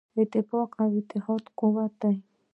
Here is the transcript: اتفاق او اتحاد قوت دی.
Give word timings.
اتفاق 0.21 0.69
او 0.81 0.89
اتحاد 0.99 1.43
قوت 1.59 1.93
دی. 2.01 2.15